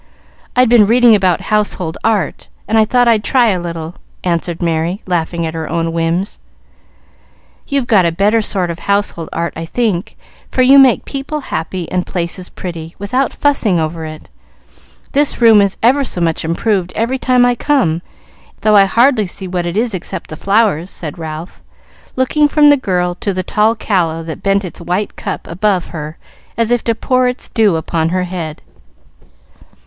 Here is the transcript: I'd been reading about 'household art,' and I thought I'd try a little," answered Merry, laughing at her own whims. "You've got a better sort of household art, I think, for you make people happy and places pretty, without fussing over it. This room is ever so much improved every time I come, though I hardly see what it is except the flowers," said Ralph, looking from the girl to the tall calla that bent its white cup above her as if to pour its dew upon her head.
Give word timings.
I'd 0.55 0.67
been 0.67 0.87
reading 0.87 1.13
about 1.13 1.41
'household 1.41 1.95
art,' 2.03 2.47
and 2.67 2.75
I 2.75 2.85
thought 2.85 3.07
I'd 3.07 3.23
try 3.23 3.49
a 3.49 3.59
little," 3.59 3.93
answered 4.23 4.59
Merry, 4.59 5.03
laughing 5.05 5.45
at 5.45 5.53
her 5.53 5.69
own 5.69 5.93
whims. 5.93 6.39
"You've 7.67 7.85
got 7.85 8.07
a 8.07 8.11
better 8.11 8.41
sort 8.41 8.71
of 8.71 8.79
household 8.79 9.29
art, 9.31 9.53
I 9.55 9.63
think, 9.65 10.17
for 10.49 10.63
you 10.63 10.79
make 10.79 11.05
people 11.05 11.39
happy 11.53 11.87
and 11.91 12.03
places 12.03 12.49
pretty, 12.49 12.95
without 12.97 13.31
fussing 13.31 13.79
over 13.79 14.03
it. 14.03 14.27
This 15.11 15.39
room 15.39 15.61
is 15.61 15.77
ever 15.83 16.03
so 16.03 16.19
much 16.19 16.43
improved 16.43 16.91
every 16.95 17.19
time 17.19 17.45
I 17.45 17.53
come, 17.53 18.01
though 18.61 18.75
I 18.75 18.85
hardly 18.85 19.27
see 19.27 19.47
what 19.47 19.67
it 19.67 19.77
is 19.77 19.93
except 19.93 20.31
the 20.31 20.35
flowers," 20.35 20.89
said 20.89 21.19
Ralph, 21.19 21.61
looking 22.15 22.47
from 22.47 22.71
the 22.71 22.75
girl 22.75 23.13
to 23.19 23.35
the 23.35 23.43
tall 23.43 23.75
calla 23.75 24.23
that 24.23 24.41
bent 24.41 24.65
its 24.65 24.81
white 24.81 25.15
cup 25.15 25.45
above 25.45 25.89
her 25.89 26.17
as 26.57 26.71
if 26.71 26.83
to 26.85 26.95
pour 26.95 27.27
its 27.27 27.49
dew 27.49 27.75
upon 27.75 28.09
her 28.09 28.23
head. 28.23 28.63